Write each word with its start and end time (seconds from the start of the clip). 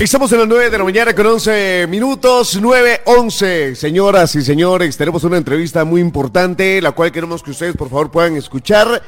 Estamos 0.00 0.32
en 0.32 0.38
las 0.38 0.48
9 0.48 0.70
de 0.70 0.78
la 0.78 0.84
mañana 0.84 1.14
con 1.14 1.26
11 1.26 1.86
minutos, 1.86 2.58
9.11. 2.58 3.74
Señoras 3.74 4.34
y 4.34 4.40
señores, 4.40 4.96
tenemos 4.96 5.24
una 5.24 5.36
entrevista 5.36 5.84
muy 5.84 6.00
importante, 6.00 6.80
la 6.80 6.92
cual 6.92 7.12
queremos 7.12 7.42
que 7.42 7.50
ustedes 7.50 7.76
por 7.76 7.90
favor 7.90 8.10
puedan 8.10 8.34
escuchar 8.34 9.02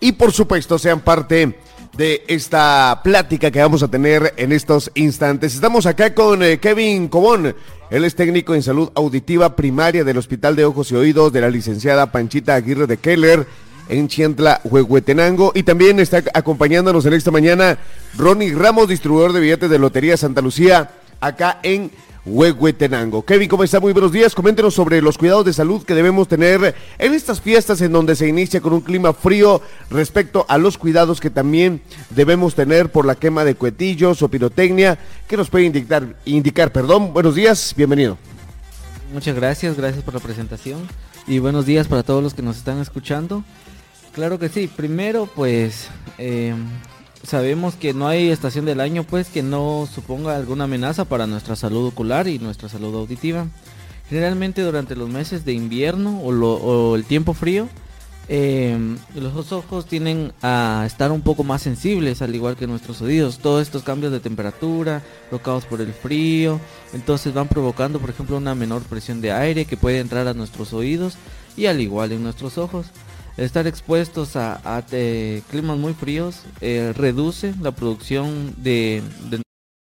y 0.00 0.12
por 0.12 0.32
supuesto 0.32 0.78
sean 0.78 1.00
parte 1.00 1.58
de 1.98 2.24
esta 2.28 2.98
plática 3.04 3.50
que 3.50 3.60
vamos 3.60 3.82
a 3.82 3.88
tener 3.88 4.32
en 4.38 4.52
estos 4.52 4.90
instantes. 4.94 5.54
Estamos 5.54 5.84
acá 5.84 6.14
con 6.14 6.42
eh, 6.42 6.58
Kevin 6.58 7.08
Cobón, 7.08 7.54
él 7.90 8.04
es 8.06 8.14
técnico 8.14 8.54
en 8.54 8.62
salud 8.62 8.90
auditiva 8.94 9.54
primaria 9.54 10.02
del 10.02 10.16
Hospital 10.16 10.56
de 10.56 10.64
Ojos 10.64 10.90
y 10.90 10.94
Oídos 10.94 11.30
de 11.30 11.42
la 11.42 11.50
licenciada 11.50 12.10
Panchita 12.10 12.54
Aguirre 12.54 12.86
de 12.86 12.96
Keller 12.96 13.46
en 13.88 14.08
Chientla, 14.08 14.60
Huehuetenango. 14.64 15.52
Y 15.54 15.62
también 15.62 16.00
está 16.00 16.22
acompañándonos 16.34 17.06
en 17.06 17.14
esta 17.14 17.30
mañana 17.30 17.78
Ronnie 18.16 18.54
Ramos, 18.54 18.88
distribuidor 18.88 19.32
de 19.32 19.40
billetes 19.40 19.70
de 19.70 19.78
Lotería 19.78 20.16
Santa 20.16 20.40
Lucía, 20.40 20.90
acá 21.20 21.60
en 21.62 21.90
Huehuetenango. 22.28 23.24
Kevin, 23.24 23.48
¿cómo 23.48 23.64
está? 23.64 23.80
Muy 23.80 23.92
buenos 23.92 24.12
días. 24.12 24.34
Coméntenos 24.34 24.74
sobre 24.74 25.00
los 25.00 25.16
cuidados 25.16 25.44
de 25.44 25.52
salud 25.52 25.82
que 25.84 25.94
debemos 25.94 26.28
tener 26.28 26.74
en 26.98 27.14
estas 27.14 27.40
fiestas 27.40 27.80
en 27.80 27.92
donde 27.92 28.16
se 28.16 28.28
inicia 28.28 28.60
con 28.60 28.72
un 28.72 28.80
clima 28.80 29.12
frío 29.12 29.62
respecto 29.90 30.44
a 30.48 30.58
los 30.58 30.76
cuidados 30.76 31.20
que 31.20 31.30
también 31.30 31.80
debemos 32.10 32.54
tener 32.54 32.92
por 32.92 33.06
la 33.06 33.14
quema 33.14 33.44
de 33.44 33.54
cuetillos 33.54 34.22
o 34.22 34.28
pirotecnia. 34.28 34.98
¿Qué 35.26 35.36
nos 35.36 35.48
puede 35.48 35.64
indicar? 35.64 36.16
indicar 36.24 36.72
perdón. 36.72 37.12
Buenos 37.12 37.34
días, 37.34 37.74
bienvenido. 37.76 38.18
Muchas 39.12 39.34
gracias, 39.34 39.76
gracias 39.76 40.04
por 40.04 40.12
la 40.12 40.20
presentación 40.20 40.86
y 41.26 41.38
buenos 41.38 41.64
días 41.64 41.88
para 41.88 42.02
todos 42.02 42.22
los 42.22 42.34
que 42.34 42.42
nos 42.42 42.58
están 42.58 42.78
escuchando. 42.78 43.42
Claro 44.12 44.38
que 44.38 44.48
sí. 44.48 44.66
Primero, 44.66 45.28
pues 45.34 45.88
eh, 46.18 46.54
sabemos 47.22 47.74
que 47.74 47.94
no 47.94 48.08
hay 48.08 48.30
estación 48.30 48.64
del 48.64 48.80
año, 48.80 49.04
pues 49.04 49.28
que 49.28 49.42
no 49.42 49.88
suponga 49.92 50.36
alguna 50.36 50.64
amenaza 50.64 51.04
para 51.04 51.26
nuestra 51.26 51.56
salud 51.56 51.86
ocular 51.86 52.28
y 52.28 52.38
nuestra 52.38 52.68
salud 52.68 52.94
auditiva. 52.94 53.46
Generalmente 54.08 54.62
durante 54.62 54.96
los 54.96 55.08
meses 55.08 55.44
de 55.44 55.52
invierno 55.52 56.20
o, 56.20 56.96
el 56.96 57.04
tiempo 57.04 57.34
frío, 57.34 57.68
eh, 58.30 58.78
los 59.14 59.52
ojos 59.52 59.86
tienden 59.86 60.32
a 60.42 60.84
estar 60.86 61.12
un 61.12 61.20
poco 61.20 61.44
más 61.44 61.62
sensibles, 61.62 62.22
al 62.22 62.34
igual 62.34 62.56
que 62.56 62.66
nuestros 62.66 63.02
oídos. 63.02 63.38
Todos 63.38 63.62
estos 63.62 63.82
cambios 63.82 64.12
de 64.12 64.20
temperatura, 64.20 65.02
provocados 65.28 65.66
por 65.66 65.82
el 65.82 65.92
frío, 65.92 66.58
entonces 66.94 67.34
van 67.34 67.48
provocando, 67.48 67.98
por 67.98 68.10
ejemplo, 68.10 68.38
una 68.38 68.54
menor 68.54 68.82
presión 68.82 69.20
de 69.20 69.32
aire 69.32 69.66
que 69.66 69.76
puede 69.76 69.98
entrar 70.00 70.26
a 70.26 70.34
nuestros 70.34 70.72
oídos 70.72 71.16
y 71.56 71.66
al 71.66 71.80
igual 71.80 72.12
en 72.12 72.22
nuestros 72.22 72.56
ojos 72.56 72.86
estar 73.38 73.66
expuestos 73.66 74.36
a, 74.36 74.84
climas 75.50 75.78
muy 75.78 75.94
fríos 75.94 76.42
eh, 76.60 76.92
reduce 76.94 77.54
la 77.60 77.70
producción 77.72 78.52
de, 78.56 79.02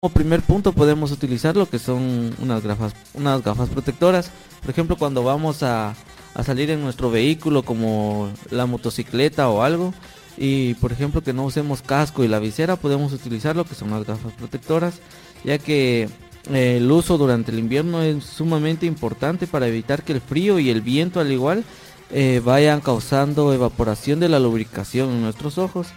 como 0.00 0.12
primer 0.12 0.42
punto 0.42 0.72
podemos 0.72 1.12
utilizar 1.12 1.56
lo 1.56 1.68
que 1.68 1.78
son 1.78 2.34
unas 2.38 2.62
gafas 2.62 2.92
unas 3.14 3.42
gafas 3.42 3.68
protectoras. 3.70 4.30
Por 4.60 4.70
ejemplo 4.70 4.96
cuando 4.96 5.22
vamos 5.22 5.62
a, 5.62 5.94
salir 6.44 6.70
en 6.70 6.82
nuestro 6.82 7.10
vehículo 7.10 7.62
como 7.62 8.28
la 8.50 8.66
motocicleta 8.66 9.48
o 9.48 9.62
algo 9.62 9.94
y 10.36 10.74
por 10.74 10.90
ejemplo 10.90 11.22
que 11.22 11.32
no 11.32 11.44
usemos 11.44 11.80
casco 11.80 12.24
y 12.24 12.28
la 12.28 12.40
visera 12.40 12.76
podemos 12.76 13.12
utilizar 13.12 13.54
lo 13.54 13.64
que 13.64 13.74
son 13.74 13.90
las 13.90 14.04
gafas 14.04 14.32
protectoras 14.32 15.00
ya 15.44 15.58
que 15.58 16.08
eh, 16.52 16.76
el 16.78 16.90
uso 16.90 17.16
durante 17.16 17.52
el 17.52 17.58
invierno 17.58 18.02
es 18.02 18.24
sumamente 18.24 18.84
importante 18.84 19.46
para 19.46 19.68
evitar 19.68 20.02
que 20.02 20.12
el 20.12 20.20
frío 20.20 20.58
y 20.58 20.70
el 20.70 20.80
viento 20.82 21.20
al 21.20 21.32
igual 21.32 21.64
eh, 22.10 22.40
vayan 22.44 22.80
causando 22.80 23.52
evaporación 23.52 24.20
de 24.20 24.28
la 24.28 24.38
lubricación 24.38 25.10
en 25.10 25.22
nuestros 25.22 25.58
ojos 25.58 25.88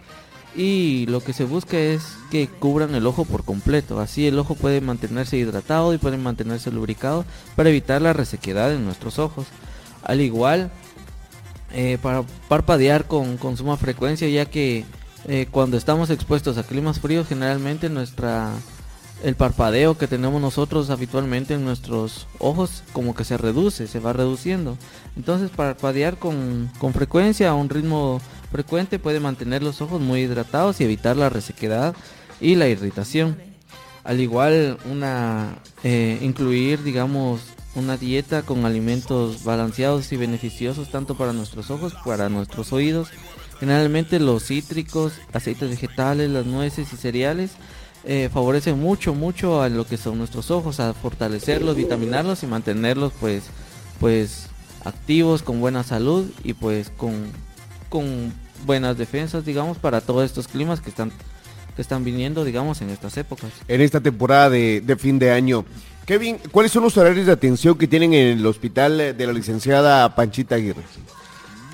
y 0.55 1.05
lo 1.07 1.19
que 1.19 1.33
se 1.33 1.43
busca 1.43 1.77
es 1.77 2.03
que 2.31 2.47
cubran 2.47 2.95
el 2.95 3.05
ojo 3.05 3.25
por 3.25 3.43
completo. 3.43 3.99
Así 3.99 4.25
el 4.27 4.39
ojo 4.39 4.55
puede 4.55 4.81
mantenerse 4.81 5.37
hidratado 5.37 5.93
y 5.93 5.99
puede 5.99 6.17
mantenerse 6.17 6.71
lubricado 6.71 7.25
para 7.55 7.69
evitar 7.69 8.01
la 8.01 8.13
resequedad 8.13 8.73
en 8.73 8.83
nuestros 8.83 9.19
ojos. 9.19 9.45
Al 10.03 10.21
igual, 10.21 10.71
eh, 11.73 11.99
para 12.01 12.23
parpadear 12.47 13.05
con, 13.05 13.37
con, 13.37 13.57
suma 13.57 13.77
frecuencia 13.77 14.27
ya 14.29 14.45
que 14.45 14.85
eh, 15.27 15.47
cuando 15.51 15.77
estamos 15.77 16.09
expuestos 16.09 16.57
a 16.57 16.63
climas 16.63 16.99
fríos 16.99 17.27
generalmente 17.27 17.89
nuestra 17.89 18.51
el 19.23 19.35
parpadeo 19.35 19.97
que 19.97 20.07
tenemos 20.07 20.41
nosotros 20.41 20.89
habitualmente 20.89 21.55
en 21.55 21.65
nuestros 21.65 22.27
ojos 22.39 22.83
como 22.93 23.15
que 23.15 23.23
se 23.23 23.37
reduce, 23.37 23.87
se 23.87 23.99
va 23.99 24.13
reduciendo. 24.13 24.77
Entonces 25.15 25.49
parpadear 25.49 26.17
con, 26.17 26.71
con 26.77 26.93
frecuencia 26.93 27.49
a 27.49 27.55
un 27.55 27.69
ritmo 27.69 28.21
frecuente 28.51 28.99
puede 28.99 29.19
mantener 29.19 29.63
los 29.63 29.81
ojos 29.81 30.01
muy 30.01 30.21
hidratados 30.21 30.79
y 30.79 30.83
evitar 30.83 31.17
la 31.17 31.29
resequedad 31.29 31.95
y 32.39 32.55
la 32.55 32.67
irritación. 32.67 33.37
Al 34.03 34.21
igual 34.21 34.77
una 34.89 35.57
eh, 35.83 36.19
incluir 36.21 36.83
digamos 36.83 37.41
una 37.75 37.97
dieta 37.97 38.41
con 38.43 38.65
alimentos 38.65 39.43
balanceados 39.43 40.11
y 40.11 40.17
beneficiosos 40.17 40.89
tanto 40.89 41.15
para 41.15 41.33
nuestros 41.33 41.71
ojos 41.71 41.93
para 42.05 42.29
nuestros 42.29 42.71
oídos. 42.71 43.09
Generalmente 43.59 44.19
los 44.19 44.45
cítricos, 44.45 45.13
aceites 45.33 45.69
vegetales, 45.69 46.29
las 46.29 46.45
nueces 46.45 46.93
y 46.93 46.95
cereales 46.95 47.51
eh, 48.03 48.29
favorece 48.31 48.73
mucho, 48.73 49.13
mucho 49.13 49.61
a 49.61 49.69
lo 49.69 49.85
que 49.85 49.97
son 49.97 50.17
nuestros 50.17 50.51
ojos, 50.51 50.79
a 50.79 50.93
fortalecerlos, 50.93 51.75
vitaminarlos 51.75 52.43
y 52.43 52.47
mantenerlos 52.47 53.11
pues, 53.19 53.43
pues 53.99 54.47
activos, 54.85 55.41
con 55.41 55.59
buena 55.59 55.83
salud 55.83 56.29
y 56.43 56.53
pues 56.53 56.89
con, 56.89 57.13
con 57.89 58.33
buenas 58.65 58.97
defensas, 58.97 59.45
digamos, 59.45 59.77
para 59.77 60.01
todos 60.01 60.25
estos 60.25 60.47
climas 60.47 60.79
que 60.79 60.89
están, 60.89 61.11
que 61.75 61.81
están 61.81 62.03
viniendo, 62.03 62.43
digamos, 62.43 62.81
en 62.81 62.89
estas 62.89 63.17
épocas. 63.17 63.51
En 63.67 63.81
esta 63.81 63.99
temporada 63.99 64.49
de, 64.49 64.81
de 64.81 64.95
fin 64.95 65.19
de 65.19 65.31
año. 65.31 65.65
Kevin, 66.05 66.37
¿cuáles 66.51 66.71
son 66.71 66.83
los 66.83 66.95
horarios 66.97 67.25
de 67.25 67.33
atención 67.33 67.77
que 67.77 67.87
tienen 67.87 68.13
en 68.13 68.37
el 68.37 68.45
hospital 68.45 68.97
de 69.17 69.27
la 69.27 69.33
licenciada 69.33 70.15
Panchita 70.15 70.55
Aguirre? 70.55 70.83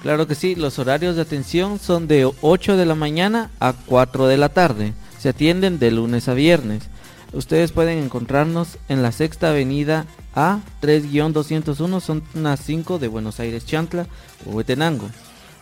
Claro 0.01 0.28
que 0.28 0.33
sí, 0.33 0.56
los 0.56 0.79
horarios 0.79 1.16
de 1.16 1.22
atención 1.22 1.78
son 1.78 2.07
de 2.07 2.29
8 2.41 2.75
de 2.75 2.85
la 2.88 2.95
mañana 2.95 3.51
a 3.59 3.73
4 3.73 4.25
de 4.25 4.38
la 4.38 4.50
tarde 4.50 4.94
se 5.23 5.29
atienden 5.29 5.79
de 5.79 5.89
lunes 5.89 6.28
a 6.28 6.34
viernes. 6.34 6.84
Ustedes 7.31 7.72
pueden 7.72 7.97
encontrarnos 8.03 8.78
en 8.89 9.01
la 9.01 9.13
sexta 9.13 9.51
avenida 9.51 10.06
A 10.35 10.59
3-201, 10.81 12.01
son 12.01 12.23
unas 12.35 12.59
5 12.59 13.00
de 13.00 13.07
Buenos 13.07 13.39
Aires, 13.39 13.66
Chantla, 13.66 14.06
Huetenango. 14.45 15.09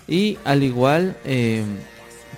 Y 0.08 0.40
al 0.46 0.64
igual 0.64 1.16
eh, 1.26 1.64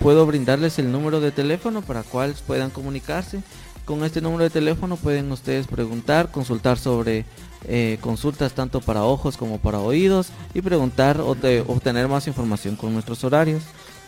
puedo 0.02 0.26
brindarles 0.26 0.80
el 0.80 0.92
número 0.92 1.22
de 1.22 1.32
teléfono 1.32 1.82
para 1.82 2.04
cual 2.04 2.36
puedan 2.46 2.72
comunicarse. 2.72 3.42
Con 3.86 4.04
este 4.04 4.20
número 4.20 4.44
de 4.44 4.50
teléfono 4.50 4.98
pueden 4.98 5.32
ustedes 5.32 5.68
preguntar, 5.68 6.30
consultar 6.30 6.78
sobre 6.78 7.24
eh, 7.70 8.00
consultas 8.02 8.52
tanto 8.52 8.82
para 8.82 9.06
ojos 9.06 9.38
como 9.38 9.60
para 9.60 9.80
oídos 9.80 10.28
y 10.54 10.62
preguntar 10.62 11.22
o 11.22 11.38
obtener 11.68 12.10
más 12.10 12.28
información 12.28 12.76
con 12.76 12.92
nuestros 12.92 13.24
horarios. 13.24 13.64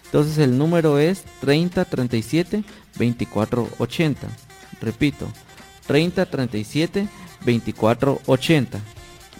Entonces 0.06 0.38
el 0.38 0.58
número 0.58 1.00
es 1.00 1.24
3037 1.42 2.64
2480. 2.98 4.28
Repito, 4.82 5.28
3037 5.88 7.08
2480. 7.46 8.80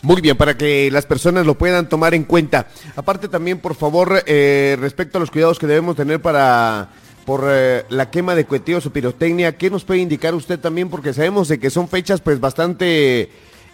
Muy 0.02 0.22
bien, 0.22 0.38
para 0.38 0.56
que 0.56 0.92
las 0.92 1.06
personas 1.06 1.46
lo 1.46 1.58
puedan 1.58 1.90
tomar 1.90 2.14
en 2.14 2.26
cuenta. 2.26 2.68
Aparte 2.96 3.28
también, 3.28 3.58
por 3.58 3.74
favor, 3.74 4.24
eh, 4.28 4.78
respecto 4.80 5.18
a 5.18 5.22
los 5.22 5.32
cuidados 5.32 5.58
que 5.58 5.66
debemos 5.66 5.96
tener 5.96 6.22
para 6.22 6.90
por 7.26 7.48
eh, 7.50 7.86
la 7.90 8.12
quema 8.12 8.36
de 8.36 8.46
cuetillos 8.46 8.86
o 8.86 8.94
pirotecnia, 8.94 9.58
¿qué 9.58 9.72
nos 9.72 9.84
puede 9.84 10.02
indicar 10.02 10.36
usted 10.36 10.60
también? 10.60 10.90
Porque 10.90 11.12
sabemos 11.12 11.48
de 11.48 11.60
que 11.60 11.72
son 11.72 11.90
fechas 11.90 12.22
pues 12.22 12.40
bastante 12.40 13.32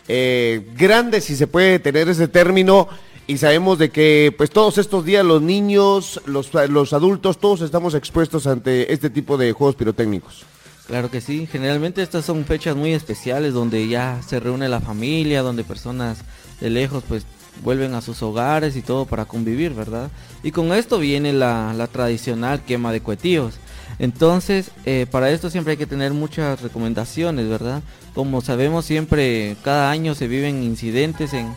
eh, 0.07 0.65
grandes, 0.77 1.25
si 1.25 1.35
se 1.35 1.47
puede 1.47 1.79
tener 1.79 2.07
ese 2.07 2.29
término, 2.29 2.87
y 3.31 3.37
sabemos 3.37 3.77
de 3.77 3.91
que 3.91 4.33
pues 4.37 4.49
todos 4.49 4.77
estos 4.77 5.05
días 5.05 5.23
los 5.23 5.41
niños, 5.41 6.21
los, 6.25 6.53
los 6.53 6.91
adultos, 6.91 7.37
todos 7.37 7.61
estamos 7.61 7.93
expuestos 7.95 8.45
ante 8.45 8.91
este 8.91 9.09
tipo 9.09 9.37
de 9.37 9.53
juegos 9.53 9.77
pirotécnicos. 9.77 10.43
Claro 10.87 11.09
que 11.09 11.21
sí, 11.21 11.47
generalmente 11.49 12.01
estas 12.01 12.25
son 12.25 12.43
fechas 12.43 12.75
muy 12.75 12.91
especiales 12.91 13.53
donde 13.53 13.87
ya 13.87 14.19
se 14.27 14.41
reúne 14.41 14.67
la 14.67 14.81
familia, 14.81 15.43
donde 15.43 15.63
personas 15.63 16.17
de 16.59 16.69
lejos 16.69 17.05
pues 17.07 17.25
vuelven 17.63 17.93
a 17.93 18.01
sus 18.01 18.21
hogares 18.21 18.75
y 18.75 18.81
todo 18.81 19.05
para 19.05 19.23
convivir, 19.23 19.73
¿verdad? 19.73 20.11
Y 20.43 20.51
con 20.51 20.73
esto 20.73 20.99
viene 20.99 21.31
la, 21.31 21.73
la 21.73 21.87
tradicional 21.87 22.65
quema 22.65 22.91
de 22.91 22.99
cuetíos. 22.99 23.53
Entonces, 23.97 24.71
eh, 24.85 25.05
para 25.09 25.31
esto 25.31 25.49
siempre 25.49 25.71
hay 25.71 25.77
que 25.77 25.87
tener 25.87 26.11
muchas 26.11 26.61
recomendaciones, 26.61 27.47
¿verdad? 27.47 27.81
Como 28.13 28.41
sabemos, 28.41 28.83
siempre, 28.83 29.55
cada 29.63 29.89
año 29.89 30.15
se 30.15 30.27
viven 30.27 30.63
incidentes 30.63 31.33
en, 31.33 31.53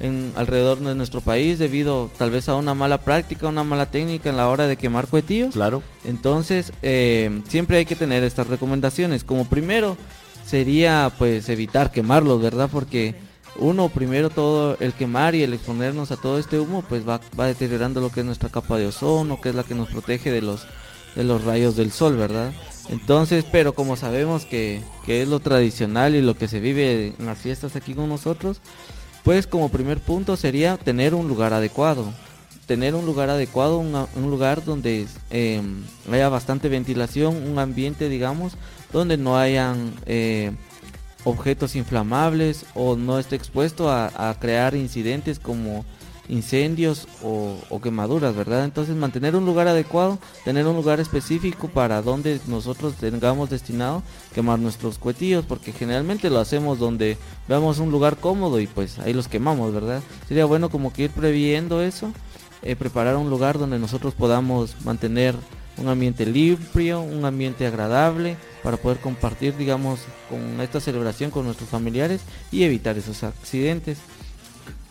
en 0.00 0.32
alrededor 0.36 0.78
de 0.78 0.94
nuestro 0.94 1.20
país 1.20 1.58
debido 1.58 2.10
tal 2.18 2.30
vez 2.30 2.48
a 2.48 2.54
una 2.54 2.74
mala 2.74 2.98
práctica, 2.98 3.48
una 3.48 3.64
mala 3.64 3.86
técnica 3.86 4.30
en 4.30 4.36
la 4.36 4.48
hora 4.48 4.66
de 4.66 4.76
quemar 4.76 5.06
cuetillos. 5.08 5.54
Claro. 5.54 5.82
Entonces, 6.04 6.72
eh, 6.82 7.42
siempre 7.48 7.78
hay 7.78 7.86
que 7.86 7.96
tener 7.96 8.22
estas 8.22 8.46
recomendaciones. 8.46 9.24
Como 9.24 9.48
primero 9.48 9.96
sería 10.46 11.12
pues 11.18 11.48
evitar 11.48 11.90
quemarlos, 11.90 12.40
¿verdad? 12.40 12.68
Porque 12.72 13.14
uno 13.56 13.88
primero 13.88 14.30
todo 14.30 14.76
el 14.80 14.92
quemar 14.92 15.34
y 15.34 15.42
el 15.42 15.52
exponernos 15.52 16.10
a 16.12 16.16
todo 16.16 16.38
este 16.38 16.60
humo 16.60 16.84
pues 16.88 17.06
va, 17.06 17.20
va 17.38 17.46
deteriorando 17.46 18.00
lo 18.00 18.10
que 18.10 18.20
es 18.20 18.26
nuestra 18.26 18.48
capa 18.48 18.78
de 18.78 18.86
ozono, 18.86 19.40
que 19.40 19.48
es 19.48 19.54
la 19.54 19.64
que 19.64 19.74
nos 19.74 19.88
protege 19.88 20.30
de 20.30 20.42
los 20.42 20.66
de 21.14 21.24
los 21.24 21.42
rayos 21.42 21.74
del 21.74 21.90
sol, 21.90 22.16
¿verdad? 22.16 22.52
Entonces, 22.90 23.44
pero 23.50 23.72
como 23.74 23.96
sabemos 23.96 24.44
que, 24.44 24.80
que 25.04 25.22
es 25.22 25.28
lo 25.28 25.40
tradicional 25.40 26.14
y 26.14 26.22
lo 26.22 26.34
que 26.34 26.46
se 26.46 26.60
vive 26.60 27.14
en 27.18 27.26
las 27.26 27.38
fiestas 27.38 27.74
aquí 27.74 27.94
con 27.94 28.08
nosotros, 28.08 28.60
pues 29.28 29.46
como 29.46 29.68
primer 29.68 29.98
punto 29.98 30.38
sería 30.38 30.78
tener 30.78 31.14
un 31.14 31.28
lugar 31.28 31.52
adecuado. 31.52 32.14
Tener 32.64 32.94
un 32.94 33.04
lugar 33.04 33.28
adecuado, 33.28 33.78
un 33.78 34.30
lugar 34.30 34.64
donde 34.64 35.06
em, 35.28 35.84
haya 36.10 36.30
bastante 36.30 36.70
ventilación, 36.70 37.36
un 37.36 37.58
ambiente, 37.58 38.08
digamos, 38.08 38.54
donde 38.90 39.18
no 39.18 39.36
hayan 39.36 39.92
eh, 40.06 40.52
objetos 41.24 41.76
inflamables 41.76 42.64
o 42.74 42.96
no 42.96 43.18
esté 43.18 43.36
expuesto 43.36 43.90
a, 43.90 44.34
crear 44.40 44.74
incidentes 44.74 45.38
como 45.38 45.84
incendios 46.28 47.08
o, 47.22 47.80
quemaduras, 47.82 48.34
¿verdad? 48.34 48.64
Entonces 48.64 48.94
mantener 48.94 49.36
un 49.36 49.46
lugar 49.46 49.68
adecuado, 49.68 50.18
tener 50.44 50.66
un 50.66 50.76
lugar 50.76 51.00
específico 51.00 51.68
para 51.68 52.02
donde 52.02 52.40
nosotros 52.46 52.94
tengamos 52.94 53.50
destinado 53.50 54.02
quemar 54.34 54.58
nuestros 54.58 54.98
cuetillos, 54.98 55.44
porque 55.44 55.72
generalmente 55.72 56.30
lo 56.30 56.38
hacemos 56.38 56.78
donde 56.78 57.16
veamos 57.48 57.78
un 57.78 57.90
lugar 57.90 58.16
cómodo 58.16 58.60
y 58.60 58.66
pues 58.66 58.98
ahí 58.98 59.12
los 59.12 59.28
quemamos, 59.28 59.72
¿verdad? 59.72 60.02
Sería 60.28 60.44
bueno 60.44 60.70
como 60.70 60.92
que 60.92 61.04
ir 61.04 61.10
previendo 61.10 61.82
eso, 61.82 62.12
eh, 62.62 62.76
preparar 62.76 63.16
un 63.16 63.30
lugar 63.30 63.58
donde 63.58 63.78
nosotros 63.78 64.14
podamos 64.14 64.76
mantener 64.84 65.34
un 65.78 65.88
ambiente 65.88 66.26
limpio, 66.26 67.00
un 67.00 67.24
ambiente 67.24 67.66
agradable, 67.66 68.36
para 68.62 68.76
poder 68.76 68.98
compartir, 68.98 69.56
digamos, 69.56 70.00
con 70.28 70.60
esta 70.60 70.80
celebración 70.80 71.30
con 71.30 71.44
nuestros 71.44 71.68
familiares 71.68 72.20
y 72.50 72.64
evitar 72.64 72.98
esos 72.98 73.22
accidentes. 73.22 73.98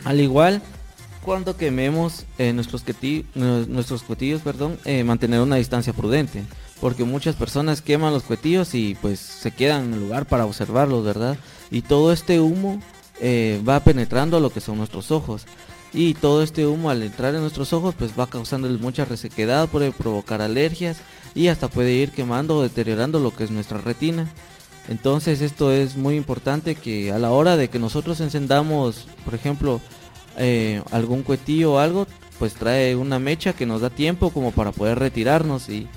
Al 0.06 0.22
igual, 0.22 0.62
cuando 1.28 1.58
quememos 1.58 2.24
eh, 2.38 2.54
nuestros, 2.54 2.86
nuestros 3.36 4.04
cuetillos, 4.04 4.42
perdón, 4.44 4.80
eh, 4.86 5.04
mantener 5.04 5.42
una 5.42 5.58
distancia 5.58 5.92
prudente, 5.92 6.46
porque 6.80 7.04
muchas 7.04 7.36
personas 7.36 7.82
queman 7.82 8.14
los 8.14 8.24
cuetillos 8.24 8.74
y 8.74 8.96
pues 9.02 9.20
se 9.20 9.52
quedan 9.52 9.88
en 9.88 9.94
el 9.96 10.00
lugar 10.00 10.26
para 10.26 10.46
observarlos, 10.46 11.04
¿verdad? 11.04 11.38
Y 11.70 11.82
todo 11.82 12.14
este 12.14 12.40
humo 12.40 12.82
eh, 13.20 13.62
va 13.68 13.82
penetrando 13.82 14.38
a 14.38 14.40
lo 14.40 14.52
que 14.52 14.62
son 14.62 14.78
nuestros 14.78 15.12
ojos. 15.12 15.44
Y 15.92 16.14
todo 16.14 16.42
este 16.44 16.66
humo 16.66 16.90
al 16.90 17.04
entrar 17.04 17.36
en 17.36 17.42
nuestros 17.42 17.74
ojos 17.74 17.94
pues 17.94 18.12
va 18.18 18.28
causando 18.28 18.70
mucha 18.80 19.04
resequedad, 19.04 19.68
puede 19.68 19.92
provocar 19.92 20.42
alergias 20.42 21.02
y 21.36 21.50
hasta 21.50 21.68
puede 21.68 21.92
ir 21.92 22.12
quemando 22.12 22.56
o 22.56 22.64
deteriorando 22.64 23.20
lo 23.20 23.36
que 23.36 23.44
es 23.44 23.52
nuestra 23.52 23.80
retina. 23.80 24.32
Entonces 24.88 25.42
esto 25.42 25.74
es 25.74 25.98
muy 25.98 26.16
importante 26.16 26.76
que 26.76 27.12
a 27.12 27.20
la 27.20 27.32
hora 27.32 27.58
de 27.58 27.70
que 27.70 27.80
nosotros 27.80 28.22
encendamos, 28.22 29.10
por 29.26 29.36
ejemplo, 29.36 29.82
eh, 30.38 30.82
algún 30.92 31.24
cuetillo 31.24 31.74
o 31.74 31.80
algo, 31.80 32.08
pues 32.40 32.54
trae 32.54 32.96
una 32.96 33.20
mecha 33.20 33.54
que 33.54 33.66
nos 33.66 33.82
da 33.82 33.90
tiempo 33.90 34.30
como 34.30 34.52
para 34.52 34.72
poder 34.72 35.00
retirarnos 35.00 35.70
y, 35.70 35.88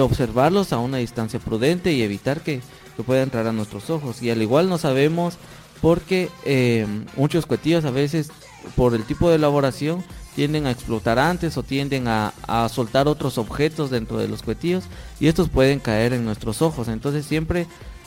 observarlos 0.00 0.72
a 0.72 0.78
una 0.78 0.98
distancia 0.98 1.40
prudente 1.40 1.92
y 1.92 2.02
evitar 2.02 2.40
que, 2.40 2.60
pueda 3.06 3.22
entrar 3.22 3.48
a 3.48 3.52
nuestros 3.52 3.90
ojos. 3.90 4.22
Y 4.22 4.30
al 4.30 4.42
igual 4.42 4.68
no 4.68 4.78
sabemos 4.78 5.38
porque 5.80 6.28
eh, 6.44 6.86
muchos 7.16 7.46
cuetillos 7.46 7.84
a 7.84 7.90
veces 7.90 8.30
por 8.76 8.94
el 8.94 9.02
tipo 9.02 9.28
de 9.28 9.34
elaboración 9.36 10.04
tienden 10.36 10.66
a 10.66 10.70
explotar 10.70 11.18
antes 11.18 11.56
o 11.56 11.64
tienden 11.64 12.06
a, 12.06 12.32
soltar 12.70 13.08
otros 13.08 13.38
objetos 13.38 13.90
dentro 13.90 14.18
de 14.18 14.28
los 14.28 14.42
cuetillos 14.42 14.84
y 15.18 15.26
estos 15.26 15.48
pueden 15.48 15.80
caer 15.80 16.12
en 16.12 16.24
nuestros 16.24 16.62
ojos. 16.62 16.86
Entonces 16.86 17.26
siempre 17.26 17.66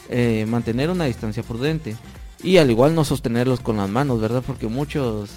eh, 0.10 0.46
mantener 0.48 0.90
una 0.90 1.06
distancia 1.06 1.44
prudente 1.44 1.98
y 2.42 2.58
al 2.58 2.72
igual 2.72 2.96
no 2.96 3.04
sostenerlos 3.04 3.60
con 3.60 3.78
las 3.78 3.90
manos, 3.90 4.22
¿verdad? 4.22 4.44
Porque 4.46 4.68
muchas 4.68 5.30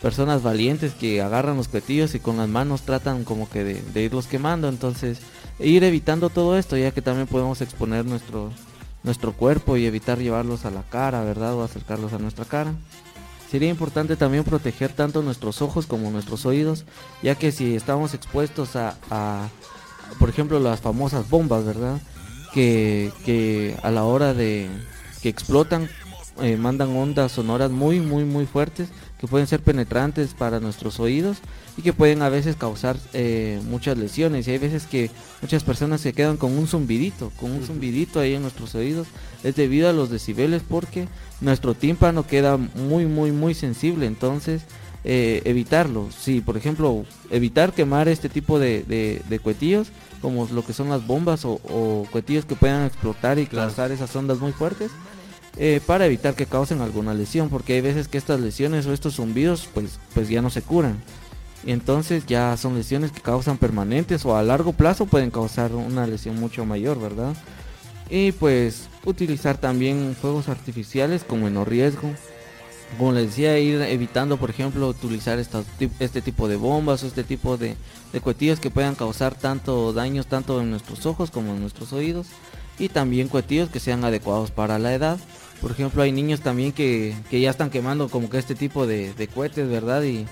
personas 0.00 0.42
valientes 0.42 0.92
que 0.94 1.20
agarran 1.20 1.56
los 1.56 1.68
cuetillos 1.68 2.14
y 2.14 2.20
con 2.20 2.36
las 2.36 2.48
manos 2.48 2.82
tratan 2.82 3.24
como 3.24 3.48
que 3.48 3.64
de, 3.64 4.02
irlos 4.02 4.26
quemando. 4.26 4.68
Entonces 4.68 5.20
ir 5.58 5.84
evitando 5.84 6.30
todo 6.30 6.56
esto 6.56 6.76
ya 6.76 6.92
que 6.92 7.02
también 7.02 7.26
podemos 7.26 7.60
exponer 7.60 8.04
nuestro, 8.04 8.52
nuestro 9.02 9.32
cuerpo 9.32 9.76
y 9.76 9.86
evitar 9.86 10.18
llevarlos 10.18 10.64
a 10.64 10.70
la 10.70 10.82
cara, 10.82 11.22
¿verdad? 11.22 11.54
O 11.54 11.62
acercarlos 11.62 12.12
a 12.12 12.18
nuestra 12.18 12.44
cara. 12.44 12.72
Sería 13.50 13.70
importante 13.70 14.16
también 14.16 14.44
proteger 14.44 14.92
tanto 14.92 15.22
nuestros 15.22 15.62
ojos 15.62 15.86
como 15.86 16.10
nuestros 16.10 16.44
oídos, 16.44 16.84
ya 17.22 17.34
que 17.34 17.50
si 17.50 17.74
estamos 17.74 18.12
expuestos 18.12 18.76
a, 18.76 19.48
por 20.18 20.28
ejemplo, 20.28 20.60
las 20.60 20.80
famosas 20.80 21.30
bombas, 21.30 21.64
¿verdad? 21.64 21.98
Que, 22.52 23.10
que 23.24 23.74
a 23.82 23.90
la 23.90 24.04
hora 24.04 24.34
de 24.34 24.68
que 25.22 25.30
explotan 25.30 25.88
eh, 26.40 26.56
mandan 26.56 26.94
ondas 26.94 27.32
sonoras 27.32 27.70
muy, 27.70 28.00
muy, 28.00 28.24
muy 28.24 28.46
fuertes 28.46 28.90
que 29.20 29.26
pueden 29.26 29.46
ser 29.46 29.60
penetrantes 29.60 30.34
para 30.34 30.60
nuestros 30.60 31.00
oídos 31.00 31.38
y 31.76 31.82
que 31.82 31.92
pueden 31.92 32.22
a 32.22 32.28
veces 32.28 32.56
causar 32.56 32.96
eh, 33.12 33.60
muchas 33.68 33.98
lesiones. 33.98 34.46
Y 34.46 34.52
hay 34.52 34.58
veces 34.58 34.86
que 34.86 35.10
muchas 35.42 35.64
personas 35.64 36.00
se 36.00 36.12
quedan 36.12 36.36
con 36.36 36.56
un 36.56 36.66
zumbidito, 36.66 37.32
con 37.38 37.50
un 37.50 37.64
zumbidito 37.64 38.20
ahí 38.20 38.34
en 38.34 38.42
nuestros 38.42 38.74
oídos. 38.74 39.08
Es 39.42 39.56
debido 39.56 39.88
a 39.88 39.92
los 39.92 40.10
decibeles 40.10 40.62
porque 40.68 41.08
nuestro 41.40 41.74
tímpano 41.74 42.26
queda 42.26 42.56
muy, 42.56 43.06
muy, 43.06 43.32
muy 43.32 43.54
sensible. 43.54 44.06
Entonces, 44.06 44.62
eh, 45.04 45.42
evitarlo. 45.44 46.08
Si, 46.10 46.40
por 46.40 46.56
ejemplo, 46.56 47.04
evitar 47.30 47.72
quemar 47.72 48.08
este 48.08 48.28
tipo 48.28 48.58
de, 48.58 48.82
de, 49.28 49.38
cuetillos, 49.38 49.88
como 50.20 50.46
lo 50.52 50.64
que 50.64 50.72
son 50.72 50.88
las 50.88 51.06
bombas 51.06 51.44
o, 51.44 52.06
cuetillos 52.10 52.44
que 52.44 52.56
puedan 52.56 52.86
explotar 52.86 53.38
y 53.38 53.46
causar 53.46 53.92
esas 53.92 54.14
ondas 54.16 54.38
muy 54.38 54.52
fuertes 54.52 54.90
eh, 55.58 55.80
para 55.84 56.06
evitar 56.06 56.34
que 56.34 56.46
causen 56.46 56.80
alguna 56.80 57.14
lesión, 57.14 57.48
porque 57.48 57.74
hay 57.74 57.80
veces 57.80 58.06
que 58.06 58.16
estas 58.16 58.40
lesiones 58.40 58.86
o 58.86 58.92
estos 58.92 59.16
zumbidos 59.16 59.68
pues, 59.74 59.98
pues 60.14 60.28
ya 60.28 60.40
no 60.40 60.50
se 60.50 60.62
curan. 60.62 61.02
Y 61.64 61.72
entonces 61.72 62.24
ya 62.26 62.56
son 62.56 62.76
lesiones 62.76 63.10
que 63.10 63.20
causan 63.20 63.58
permanentes 63.58 64.24
o 64.24 64.36
a 64.36 64.42
largo 64.42 64.72
plazo 64.72 65.06
pueden 65.06 65.30
causar 65.30 65.72
una 65.74 66.06
lesión 66.06 66.38
mucho 66.38 66.64
mayor, 66.64 67.00
¿verdad? 67.00 67.34
Y 68.08 68.32
pues 68.32 68.88
utilizar 69.04 69.58
también 69.58 70.16
fuegos 70.20 70.48
artificiales 70.48 71.24
con 71.24 71.42
menor 71.42 71.68
riesgo. 71.68 72.10
Como 72.96 73.12
les 73.12 73.26
decía, 73.26 73.58
ir 73.58 73.82
evitando, 73.82 74.38
por 74.38 74.50
ejemplo, 74.50 74.88
utilizar 74.88 75.38
este 75.38 76.22
tipo 76.22 76.48
de 76.48 76.56
bombas 76.56 77.02
o 77.02 77.06
este 77.06 77.22
tipo 77.22 77.56
de, 77.56 77.76
de 78.12 78.20
cuetillos 78.20 78.60
que 78.60 78.70
puedan 78.70 78.94
causar 78.94 79.34
tanto 79.34 79.92
daños 79.92 80.26
tanto 80.26 80.60
en 80.60 80.70
nuestros 80.70 81.04
ojos 81.06 81.30
como 81.30 81.52
en 81.52 81.60
nuestros 81.60 81.92
oídos. 81.92 82.28
Y 82.78 82.88
también 82.88 83.28
cuetillos 83.28 83.68
que 83.68 83.80
sean 83.80 84.04
adecuados 84.04 84.50
para 84.50 84.78
la 84.78 84.94
edad 84.94 85.18
por 85.60 85.72
ejemplo, 85.72 86.02
hay 86.02 86.12
niños 86.12 86.40
también 86.40 86.72
que, 86.72 87.14
ya 87.30 87.50
están 87.50 87.70
quemando 87.70 88.08
como 88.08 88.30
que 88.30 88.38
este 88.38 88.54
tipo 88.54 88.86
de, 88.86 89.28
cohetes, 89.34 89.68
¿verdad? 89.68 90.02
Y, 90.04 90.26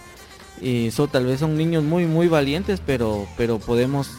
y 0.60 0.90
tal 1.10 1.26
vez 1.26 1.40
son 1.40 1.56
niños 1.56 1.82
muy, 1.82 2.06
muy 2.06 2.28
valientes, 2.28 2.80
pero, 2.84 3.26
pero 3.36 3.58
podemos, 3.58 4.10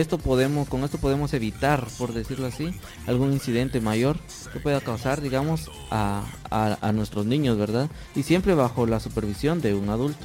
esto 0.00 0.18
podemos, 0.18 0.68
con 0.68 0.84
esto 0.84 0.98
podemos 0.98 1.32
evitar, 1.34 1.86
por 1.98 2.12
decirlo 2.12 2.46
así, 2.46 2.70
algún 3.06 3.32
incidente 3.32 3.80
mayor 3.80 4.18
que 4.52 4.60
pueda 4.60 4.80
causar, 4.80 5.20
digamos, 5.20 5.70
a, 5.90 6.24
a, 6.50 6.92
nuestros 6.92 7.26
niños, 7.26 7.58
¿verdad? 7.58 7.90
Y 8.14 8.22
siempre 8.22 8.54
bajo 8.54 8.86
la 8.86 9.00
supervisión 9.00 9.60
de 9.60 9.74
un 9.74 9.88
adulto. 9.88 10.24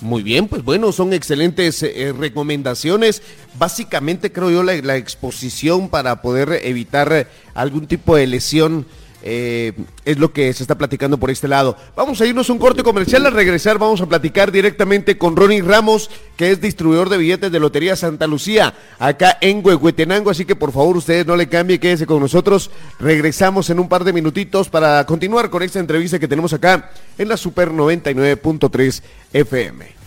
Muy 0.00 0.22
bien, 0.22 0.48
pues 0.48 0.64
bueno, 0.64 0.90
son 0.90 1.12
excelentes 1.12 1.82
eh, 1.82 2.12
recomendaciones. 2.16 3.22
Básicamente 3.56 4.32
creo 4.32 4.50
yo 4.50 4.62
la, 4.62 4.74
la, 4.76 4.96
exposición 4.96 5.88
para 5.88 6.22
poder 6.22 6.60
evitar 6.64 7.28
algún 7.54 7.86
tipo 7.86 8.16
de 8.16 8.26
lesión 8.26 8.86
eh, 9.22 9.72
es 10.04 10.18
lo 10.18 10.32
que 10.32 10.52
se 10.52 10.62
está 10.62 10.76
platicando 10.76 11.18
por 11.18 11.30
este 11.30 11.48
lado. 11.48 11.76
Vamos 11.96 12.20
a 12.20 12.26
irnos 12.26 12.50
un 12.50 12.58
corte 12.58 12.82
comercial. 12.82 13.26
Al 13.26 13.32
regresar 13.32 13.78
vamos 13.78 14.00
a 14.00 14.06
platicar 14.06 14.50
directamente 14.50 15.18
con 15.18 15.36
Ronnie 15.36 15.62
Ramos, 15.62 16.10
que 16.36 16.50
es 16.50 16.60
distribuidor 16.60 17.08
de 17.08 17.18
billetes 17.18 17.52
de 17.52 17.60
Lotería 17.60 17.96
Santa 17.96 18.26
Lucía, 18.26 18.74
acá 18.98 19.38
en 19.40 19.64
Huehuetenango. 19.64 20.30
Así 20.30 20.44
que 20.44 20.56
por 20.56 20.72
favor 20.72 20.96
ustedes 20.96 21.26
no 21.26 21.36
le 21.36 21.48
cambien, 21.48 21.80
quédese 21.80 22.06
con 22.06 22.20
nosotros. 22.20 22.70
Regresamos 22.98 23.70
en 23.70 23.80
un 23.80 23.88
par 23.88 24.04
de 24.04 24.12
minutitos 24.12 24.68
para 24.68 25.04
continuar 25.06 25.50
con 25.50 25.62
esta 25.62 25.78
entrevista 25.78 26.18
que 26.18 26.28
tenemos 26.28 26.52
acá 26.52 26.90
en 27.18 27.28
la 27.28 27.36
Super 27.36 27.70
99.3 27.70 29.02
FM. 29.32 30.00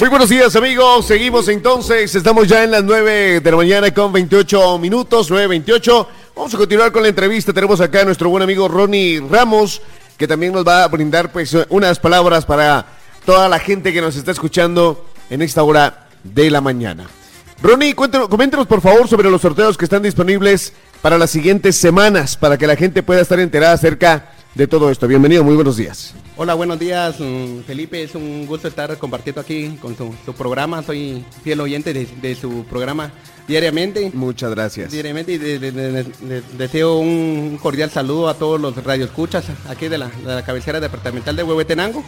Muy 0.00 0.08
buenos 0.08 0.30
días 0.30 0.56
amigos, 0.56 1.04
seguimos 1.04 1.46
entonces, 1.48 2.14
estamos 2.14 2.48
ya 2.48 2.64
en 2.64 2.70
las 2.70 2.82
9 2.82 3.40
de 3.40 3.50
la 3.50 3.56
mañana 3.58 3.92
con 3.92 4.10
28 4.10 4.78
minutos, 4.78 5.30
9.28. 5.30 6.06
Vamos 6.40 6.54
a 6.54 6.56
continuar 6.56 6.90
con 6.90 7.02
la 7.02 7.10
entrevista. 7.10 7.52
Tenemos 7.52 7.82
acá 7.82 8.00
a 8.00 8.04
nuestro 8.06 8.30
buen 8.30 8.42
amigo 8.42 8.66
Ronnie 8.66 9.20
Ramos, 9.20 9.82
que 10.16 10.26
también 10.26 10.54
nos 10.54 10.66
va 10.66 10.84
a 10.84 10.88
brindar 10.88 11.30
pues 11.30 11.54
unas 11.68 11.98
palabras 11.98 12.46
para 12.46 12.86
toda 13.26 13.46
la 13.46 13.58
gente 13.58 13.92
que 13.92 14.00
nos 14.00 14.16
está 14.16 14.30
escuchando 14.30 15.04
en 15.28 15.42
esta 15.42 15.62
hora 15.62 16.08
de 16.24 16.50
la 16.50 16.62
mañana. 16.62 17.08
Ronnie, 17.60 17.94
coméntenos 17.94 18.66
por 18.66 18.80
favor 18.80 19.06
sobre 19.06 19.28
los 19.28 19.42
sorteos 19.42 19.76
que 19.76 19.84
están 19.84 20.02
disponibles 20.02 20.72
para 21.02 21.18
las 21.18 21.28
siguientes 21.28 21.76
semanas, 21.76 22.38
para 22.38 22.56
que 22.56 22.66
la 22.66 22.74
gente 22.74 23.02
pueda 23.02 23.20
estar 23.20 23.38
enterada 23.38 23.74
acerca 23.74 24.30
de 24.54 24.66
todo 24.66 24.90
esto. 24.90 25.06
Bienvenido, 25.06 25.44
muy 25.44 25.56
buenos 25.56 25.76
días. 25.76 26.14
Hola, 26.36 26.54
buenos 26.54 26.78
días, 26.78 27.16
mm, 27.18 27.60
Felipe. 27.66 28.02
Es 28.02 28.14
un 28.14 28.46
gusto 28.46 28.66
estar 28.66 28.96
compartiendo 28.96 29.42
aquí 29.42 29.76
con 29.80 29.94
su, 29.94 30.32
programa. 30.32 30.82
Soy 30.82 31.22
fiel 31.44 31.60
oyente 31.60 31.92
de, 31.92 32.34
su 32.34 32.64
programa 32.64 33.12
diariamente. 33.50 34.10
Muchas 34.14 34.50
gracias. 34.52 34.90
Diariamente 34.92 35.32
y 35.32 35.38
deseo 36.56 36.98
un 36.98 37.58
cordial 37.60 37.90
saludo 37.90 38.28
a 38.28 38.34
todos 38.34 38.60
los 38.60 38.82
radioescuchas 38.82 39.44
aquí 39.68 39.88
de 39.88 39.98
la, 39.98 40.08
de 40.08 40.34
la 40.36 40.44
cabecera 40.44 40.80
departamental 40.80 41.36
de 41.36 41.42
Huehuetenango. 41.42 42.02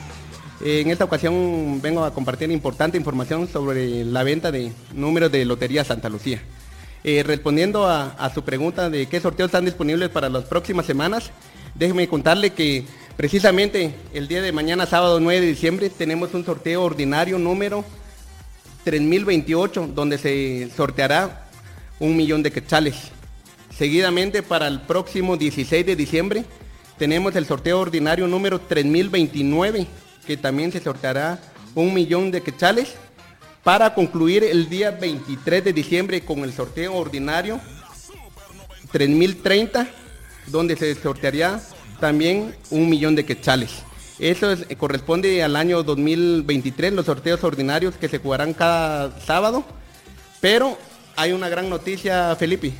En 0.64 0.90
esta 0.90 1.04
ocasión 1.04 1.80
vengo 1.82 2.04
a 2.04 2.14
compartir 2.14 2.50
importante 2.52 2.96
información 2.96 3.48
sobre 3.48 4.04
la 4.04 4.22
venta 4.22 4.52
de 4.52 4.72
números 4.94 5.32
de 5.32 5.44
Lotería 5.44 5.84
Santa 5.84 6.08
Lucía. 6.08 6.40
Eh, 7.02 7.24
respondiendo 7.24 7.88
a, 7.88 8.30
su 8.32 8.44
pregunta 8.44 8.88
de 8.88 9.06
qué 9.06 9.20
sorteos 9.20 9.48
están 9.48 9.64
disponibles 9.64 10.08
para 10.08 10.28
las 10.28 10.44
próximas 10.44 10.86
semanas, 10.86 11.32
déjeme 11.74 12.06
contarle 12.06 12.50
que 12.50 12.84
precisamente 13.16 13.92
el 14.14 14.28
día 14.28 14.40
de 14.40 14.52
mañana, 14.52 14.86
sábado 14.86 15.18
9 15.18 15.40
de 15.40 15.46
diciembre, 15.48 15.90
tenemos 15.90 16.32
un 16.32 16.44
sorteo 16.44 16.84
ordinario 16.84 17.40
número 17.40 17.84
3028, 18.84 19.88
donde 19.94 20.18
se 20.18 20.70
sorteará 20.76 21.48
un 22.00 22.16
millón 22.16 22.42
de 22.42 22.50
quetzales. 22.50 22.96
Seguidamente, 23.76 24.42
para 24.42 24.66
el 24.66 24.80
próximo 24.80 25.36
16 25.36 25.86
de 25.86 25.96
diciembre, 25.96 26.44
tenemos 26.98 27.34
el 27.36 27.46
sorteo 27.46 27.80
ordinario 27.80 28.26
número 28.26 28.60
3029, 28.60 29.86
que 30.26 30.36
también 30.36 30.70
se 30.72 30.80
sorteará 30.80 31.40
un 31.74 31.94
millón 31.94 32.30
de 32.30 32.42
quetzales 32.42 32.94
para 33.62 33.94
concluir 33.94 34.44
el 34.44 34.68
día 34.68 34.90
23 34.90 35.64
de 35.64 35.72
diciembre 35.72 36.20
con 36.22 36.40
el 36.40 36.52
sorteo 36.52 36.94
ordinario 36.94 37.60
3030, 38.90 39.88
donde 40.48 40.76
se 40.76 40.94
sortearía 40.94 41.60
también 42.00 42.54
un 42.70 42.90
millón 42.90 43.14
de 43.14 43.24
quetzales. 43.24 43.82
Eso 44.22 44.52
eh, 44.52 44.76
corresponde 44.76 45.42
al 45.42 45.56
año 45.56 45.82
2023, 45.82 46.92
los 46.92 47.06
sorteos 47.06 47.42
ordinarios 47.42 47.96
que 47.96 48.08
se 48.08 48.18
jugarán 48.18 48.54
cada 48.54 49.18
sábado. 49.20 49.64
Pero 50.40 50.78
hay 51.16 51.32
una 51.32 51.48
gran 51.48 51.68
noticia, 51.68 52.36
Felipe. 52.36 52.72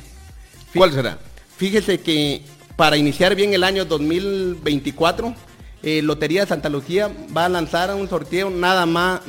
¿Cuál 0.73 0.93
será? 0.93 1.19
Fíjese 1.57 1.99
que 1.99 2.43
para 2.77 2.95
iniciar 2.95 3.35
bien 3.35 3.53
el 3.53 3.65
año 3.65 3.83
2024, 3.83 5.35
eh, 5.83 6.01
Lotería 6.01 6.45
Santa 6.45 6.69
Lucía 6.69 7.11
va 7.35 7.45
a 7.45 7.49
lanzar 7.49 7.93
un 7.93 8.07
sorteo 8.07 8.49
nada 8.49 8.85
más 8.85 9.19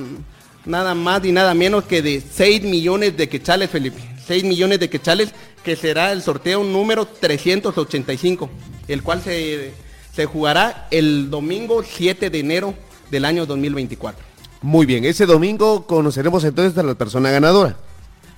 nada 0.64 0.94
más 0.94 1.24
y 1.24 1.32
nada 1.32 1.52
menos 1.52 1.82
que 1.82 2.00
de 2.00 2.20
6 2.22 2.62
millones 2.62 3.16
de 3.16 3.28
quetzales, 3.28 3.70
Felipe. 3.70 4.00
6 4.24 4.44
millones 4.44 4.78
de 4.78 4.88
quetzales, 4.88 5.34
que 5.64 5.74
será 5.74 6.12
el 6.12 6.22
sorteo 6.22 6.62
número 6.62 7.06
385, 7.06 8.48
el 8.86 9.02
cual 9.02 9.20
se, 9.20 9.72
se 10.14 10.26
jugará 10.26 10.86
el 10.90 11.30
domingo 11.30 11.82
7 11.82 12.30
de 12.30 12.38
enero 12.38 12.74
del 13.10 13.24
año 13.24 13.46
2024. 13.46 14.24
Muy 14.62 14.86
bien, 14.86 15.04
ese 15.04 15.26
domingo 15.26 15.86
conoceremos 15.86 16.44
entonces 16.44 16.78
a 16.78 16.82
la 16.82 16.94
persona 16.94 17.30
ganadora. 17.30 17.76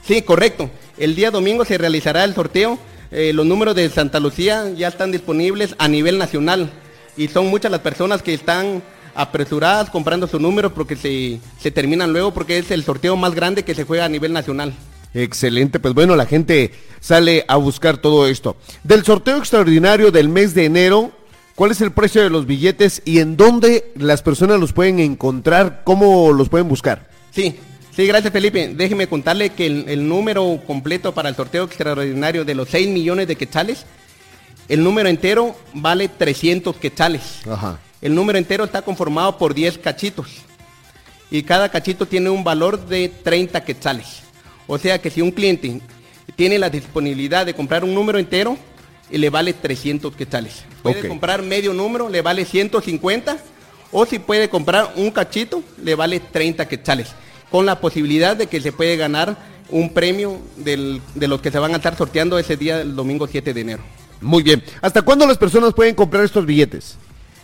Sí, 0.04 0.22
correcto. 0.22 0.70
El 0.98 1.14
día 1.14 1.30
domingo 1.30 1.64
se 1.64 1.78
realizará 1.78 2.24
el 2.24 2.34
sorteo. 2.34 2.78
Eh, 3.10 3.32
los 3.32 3.46
números 3.46 3.74
de 3.74 3.88
Santa 3.90 4.20
Lucía 4.20 4.70
ya 4.70 4.88
están 4.88 5.12
disponibles 5.12 5.74
a 5.78 5.88
nivel 5.88 6.18
nacional 6.18 6.70
y 7.16 7.28
son 7.28 7.46
muchas 7.48 7.70
las 7.70 7.80
personas 7.80 8.22
que 8.22 8.34
están 8.34 8.82
apresuradas 9.14 9.90
comprando 9.90 10.26
su 10.26 10.38
número 10.38 10.74
porque 10.74 10.96
se, 10.96 11.40
se 11.58 11.70
terminan 11.70 12.12
luego 12.12 12.32
porque 12.34 12.58
es 12.58 12.70
el 12.70 12.84
sorteo 12.84 13.16
más 13.16 13.34
grande 13.34 13.64
que 13.64 13.74
se 13.74 13.84
juega 13.84 14.04
a 14.04 14.08
nivel 14.08 14.32
nacional. 14.32 14.74
Excelente, 15.14 15.80
pues 15.80 15.94
bueno, 15.94 16.14
la 16.14 16.26
gente 16.26 16.72
sale 17.00 17.44
a 17.48 17.56
buscar 17.56 17.96
todo 17.96 18.26
esto. 18.26 18.56
Del 18.84 19.04
sorteo 19.04 19.38
extraordinario 19.38 20.10
del 20.10 20.28
mes 20.28 20.54
de 20.54 20.66
enero, 20.66 21.12
¿cuál 21.56 21.72
es 21.72 21.80
el 21.80 21.90
precio 21.90 22.22
de 22.22 22.30
los 22.30 22.46
billetes 22.46 23.02
y 23.04 23.18
en 23.18 23.36
dónde 23.36 23.90
las 23.96 24.22
personas 24.22 24.60
los 24.60 24.72
pueden 24.72 25.00
encontrar? 25.00 25.82
¿Cómo 25.82 26.32
los 26.32 26.48
pueden 26.48 26.68
buscar? 26.68 27.08
Sí, 27.32 27.56
sí, 27.94 28.06
gracias 28.06 28.32
Felipe. 28.32 28.72
Déjeme 28.76 29.08
contarle 29.08 29.50
que 29.50 29.66
el, 29.66 29.88
el 29.88 30.08
número 30.08 30.62
completo 30.64 31.12
para 31.12 31.28
el 31.28 31.34
sorteo 31.34 31.64
extraordinario 31.64 32.44
de 32.44 32.54
los 32.54 32.68
6 32.68 32.88
millones 32.90 33.26
de 33.26 33.34
quetzales, 33.34 33.84
el 34.68 34.84
número 34.84 35.08
entero 35.08 35.56
vale 35.74 36.08
300 36.08 36.76
quetzales. 36.76 37.40
Ajá. 37.50 37.80
El 38.00 38.14
número 38.14 38.38
entero 38.38 38.64
está 38.64 38.82
conformado 38.82 39.38
por 39.38 39.54
10 39.54 39.78
cachitos. 39.78 40.28
Y 41.30 41.42
cada 41.42 41.68
cachito 41.70 42.06
tiene 42.06 42.30
un 42.30 42.44
valor 42.44 42.86
de 42.86 43.08
30 43.08 43.64
quetzales. 43.64 44.22
O 44.66 44.78
sea 44.78 45.00
que 45.00 45.10
si 45.10 45.20
un 45.20 45.30
cliente 45.30 45.80
tiene 46.34 46.58
la 46.58 46.70
disponibilidad 46.70 47.46
de 47.46 47.54
comprar 47.54 47.84
un 47.84 47.94
número 47.94 48.18
entero, 48.18 48.56
le 49.10 49.30
vale 49.30 49.52
300 49.52 50.14
quetzales. 50.14 50.64
Puede 50.82 51.08
comprar 51.08 51.42
medio 51.42 51.72
número, 51.72 52.08
le 52.08 52.22
vale 52.22 52.44
150. 52.44 53.38
O 53.92 54.04
si 54.04 54.18
puede 54.18 54.48
comprar 54.48 54.92
un 54.96 55.10
cachito, 55.10 55.62
le 55.82 55.94
vale 55.94 56.20
30 56.20 56.66
quetzales. 56.68 57.08
Con 57.50 57.66
la 57.66 57.80
posibilidad 57.80 58.36
de 58.36 58.48
que 58.48 58.60
se 58.60 58.72
puede 58.72 58.96
ganar 58.96 59.36
un 59.70 59.92
premio 59.92 60.40
de 60.56 61.28
los 61.28 61.40
que 61.40 61.50
se 61.50 61.58
van 61.58 61.72
a 61.72 61.76
estar 61.76 61.96
sorteando 61.96 62.38
ese 62.38 62.56
día, 62.56 62.80
el 62.80 62.94
domingo 62.94 63.26
7 63.26 63.54
de 63.54 63.60
enero. 63.60 63.82
Muy 64.20 64.42
bien. 64.42 64.62
¿Hasta 64.80 65.02
cuándo 65.02 65.26
las 65.26 65.38
personas 65.38 65.74
pueden 65.74 65.94
comprar 65.94 66.24
estos 66.24 66.46
billetes? 66.46 66.96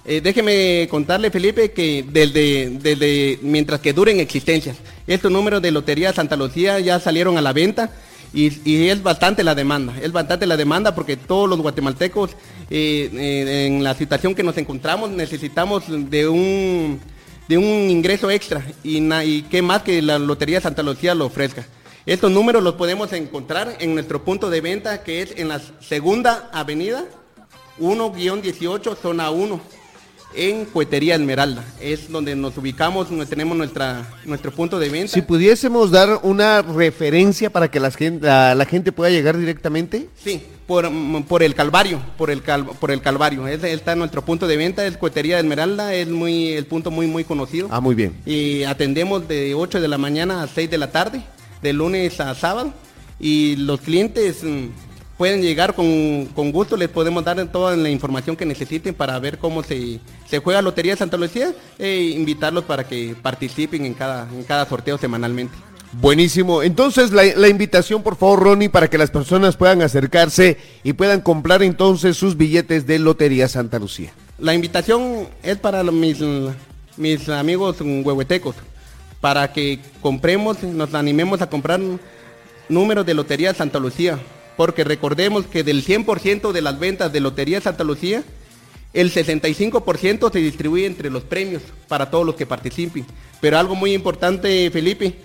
Eh, 0.04 0.20
déjeme 0.20 0.88
contarle, 0.90 1.30
Felipe, 1.30 1.70
que 1.70 2.04
desde, 2.08 2.70
desde 2.70 3.38
mientras 3.42 3.80
que 3.80 3.92
duren 3.92 4.18
existencias, 4.18 4.76
estos 5.06 5.30
números 5.30 5.62
de 5.62 5.70
Lotería 5.70 6.12
Santa 6.12 6.34
Lucía 6.34 6.80
ya 6.80 6.98
salieron 6.98 7.38
a 7.38 7.40
la 7.40 7.52
venta 7.52 7.92
y, 8.34 8.88
es 8.88 9.02
bastante 9.02 9.44
la 9.44 9.54
demanda, 9.54 9.94
es 10.00 10.10
bastante 10.12 10.46
la 10.46 10.56
demanda 10.56 10.94
porque 10.94 11.16
todos 11.16 11.48
los 11.48 11.60
guatemaltecos 11.60 12.30
eh, 12.70 13.10
eh, 13.12 13.66
en 13.66 13.84
la 13.84 13.94
situación 13.94 14.34
que 14.34 14.42
nos 14.42 14.56
encontramos 14.56 15.10
necesitamos 15.10 15.84
de 15.88 16.28
un, 16.28 17.00
de 17.48 17.58
un 17.58 17.90
ingreso 17.90 18.30
extra 18.30 18.64
y, 18.82 19.02
y 19.24 19.42
qué 19.42 19.60
más 19.60 19.82
que 19.82 20.00
la 20.00 20.18
Lotería 20.18 20.60
Santa 20.60 20.82
Lucía 20.82 21.14
lo 21.14 21.26
ofrezca. 21.26 21.66
Estos 22.04 22.32
números 22.32 22.62
los 22.62 22.74
podemos 22.74 23.12
encontrar 23.12 23.76
en 23.78 23.94
nuestro 23.94 24.24
punto 24.24 24.50
de 24.50 24.60
venta 24.60 25.04
que 25.04 25.22
es 25.22 25.34
en 25.36 25.48
la 25.48 25.60
segunda 25.80 26.50
avenida 26.52 27.04
1-18, 27.78 28.96
zona 28.96 29.30
1 29.30 29.81
en 30.34 30.64
Cuetería 30.66 31.14
Esmeralda. 31.14 31.64
Es 31.80 32.10
donde 32.10 32.34
nos 32.36 32.56
ubicamos, 32.56 33.08
donde 33.08 33.26
tenemos 33.26 33.56
nuestra, 33.56 34.08
nuestro 34.24 34.52
punto 34.52 34.78
de 34.78 34.88
venta. 34.88 35.12
Si 35.12 35.22
pudiésemos 35.22 35.90
dar 35.90 36.20
una 36.22 36.62
referencia 36.62 37.50
para 37.50 37.70
que 37.70 37.80
la 37.80 37.90
gente, 37.90 38.26
la, 38.26 38.66
gente 38.68 38.92
pueda 38.92 39.10
llegar 39.10 39.36
directamente. 39.38 40.08
Sí, 40.22 40.42
por, 40.66 40.90
por 41.24 41.42
el 41.42 41.54
Calvario, 41.54 42.00
por 42.16 42.30
el, 42.30 42.42
por 42.42 42.90
el 42.90 43.00
Calvario. 43.00 43.46
Está 43.46 43.94
nuestro 43.94 44.24
punto 44.24 44.46
de 44.46 44.56
venta, 44.56 44.86
es 44.86 44.96
Cuetería 44.96 45.38
Esmeralda, 45.38 45.94
es 45.94 46.08
muy, 46.08 46.52
el 46.52 46.66
punto 46.66 46.90
muy, 46.90 47.06
muy 47.06 47.24
conocido. 47.24 47.68
Ah, 47.70 47.80
muy 47.80 47.94
bien. 47.94 48.14
Y 48.26 48.64
atendemos 48.64 49.28
de 49.28 49.54
8 49.54 49.80
de 49.80 49.88
la 49.88 49.98
mañana 49.98 50.42
a 50.42 50.48
6 50.48 50.70
de 50.70 50.78
la 50.78 50.90
tarde, 50.90 51.22
de 51.62 51.72
lunes 51.72 52.20
a 52.20 52.34
sábado. 52.34 52.72
Y 53.20 53.54
los 53.56 53.80
clientes 53.80 54.42
mm, 54.42 54.66
pueden 55.16 55.42
llegar 55.42 55.74
con, 55.74 56.52
gusto, 56.52 56.76
les 56.76 56.88
podemos 56.88 57.24
dar 57.24 57.44
toda 57.48 57.76
la 57.76 57.90
información 57.90 58.36
que 58.36 58.46
necesiten 58.46 58.94
para 58.94 59.18
ver 59.18 59.38
cómo 59.38 59.62
se, 59.62 60.00
se 60.28 60.38
juega 60.38 60.62
Lotería 60.62 60.96
Santa 60.96 61.16
Lucía 61.16 61.54
e 61.78 62.14
invitarlos 62.16 62.64
para 62.64 62.84
que 62.86 63.14
participen 63.20 63.84
en 63.84 63.94
cada, 63.94 64.28
en 64.32 64.42
cada 64.44 64.66
sorteo 64.66 64.98
semanalmente. 64.98 65.54
Buenísimo. 65.92 66.62
Entonces, 66.62 67.12
la, 67.12 67.22
la, 67.36 67.48
invitación, 67.48 68.02
por 68.02 68.16
favor, 68.16 68.42
Ronnie, 68.42 68.70
para 68.70 68.88
que 68.88 68.96
las 68.96 69.10
personas 69.10 69.58
puedan 69.58 69.82
acercarse 69.82 70.56
y 70.82 70.94
puedan 70.94 71.20
comprar 71.20 71.62
entonces 71.62 72.16
sus 72.16 72.36
billetes 72.36 72.86
de 72.86 72.98
Lotería 72.98 73.46
Santa 73.46 73.78
Lucía. 73.78 74.12
La 74.38 74.54
invitación 74.54 75.28
es 75.42 75.58
para 75.58 75.84
mis, 75.84 76.18
mis 76.96 77.28
amigos 77.28 77.76
huehuetecos, 77.80 78.56
para 79.20 79.52
que 79.52 79.80
compremos, 80.00 80.62
nos 80.62 80.94
animemos 80.94 81.42
a 81.42 81.50
comprar 81.50 81.78
números 82.70 83.04
de 83.04 83.14
Lotería 83.14 83.52
Santa 83.52 83.78
Lucía 83.78 84.18
porque 84.56 84.84
recordemos 84.84 85.46
que 85.46 85.64
del 85.64 85.84
100% 85.84 86.52
de 86.52 86.62
las 86.62 86.78
ventas 86.78 87.12
de 87.12 87.20
Lotería 87.20 87.60
Santa 87.60 87.84
Lucía, 87.84 88.22
el 88.92 89.12
65% 89.12 90.32
se 90.32 90.38
distribuye 90.38 90.86
entre 90.86 91.10
los 91.10 91.22
premios 91.22 91.62
para 91.88 92.10
todos 92.10 92.26
los 92.26 92.34
que 92.34 92.46
participen. 92.46 93.06
Pero 93.40 93.58
algo 93.58 93.74
muy 93.74 93.94
importante, 93.94 94.70
Felipe, 94.70 95.16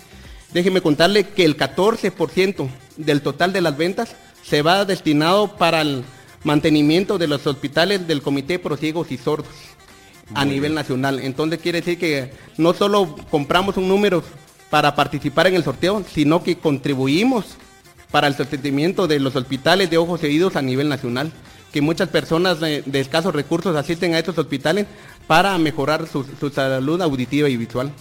déjeme 0.53 0.81
contarle 0.81 1.25
que 1.25 1.43
el 1.43 1.57
14% 1.57 2.69
del 2.95 3.21
total 3.21 3.53
de 3.53 3.61
las 3.61 3.77
ventas 3.77 4.15
se 4.43 4.61
va 4.61 4.85
destinado 4.85 5.57
para 5.57 5.81
el 5.81 6.03
mantenimiento 6.43 7.17
de 7.17 7.27
los 7.27 7.45
hospitales 7.45 8.07
del 8.07 8.21
Comité 8.21 8.59
Pro 8.59 8.77
Ciegos 8.77 9.11
y 9.11 9.17
Sordos 9.17 9.51
a 10.33 10.45
nivel 10.45 10.73
nacional. 10.73 11.19
Entonces 11.19 11.59
quiere 11.59 11.81
decir 11.81 11.97
que 11.97 12.31
no 12.57 12.73
solo 12.73 13.15
compramos 13.29 13.77
un 13.77 13.87
número 13.87 14.23
para 14.69 14.95
participar 14.95 15.47
en 15.47 15.55
el 15.55 15.63
sorteo, 15.63 16.03
sino 16.13 16.43
que 16.43 16.57
contribuimos 16.57 17.57
para 18.11 18.27
el 18.27 18.35
sostenimiento 18.35 19.07
de 19.07 19.19
los 19.19 19.35
hospitales 19.35 19.89
de 19.89 19.97
ojos 19.97 20.23
heridos 20.23 20.55
a 20.55 20.61
nivel 20.61 20.89
nacional, 20.89 21.31
que 21.71 21.81
muchas 21.81 22.09
personas 22.09 22.59
de, 22.59 22.83
escasos 22.93 23.33
recursos 23.33 23.75
asisten 23.75 24.13
a 24.13 24.19
estos 24.19 24.37
hospitales 24.37 24.87
para 25.27 25.57
mejorar 25.57 26.07
su, 26.07 26.25
salud 26.53 27.01
auditiva 27.01 27.49
y 27.49 27.57
visual. 27.57 27.91